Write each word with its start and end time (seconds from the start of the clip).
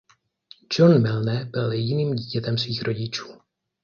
John 0.77 0.97
Milne 1.01 1.45
byl 1.45 1.71
jediným 1.71 2.13
dítětem 2.15 2.57
svých 2.57 2.81
rodičů. 2.81 3.33